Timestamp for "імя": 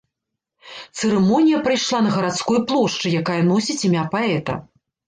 3.91-4.03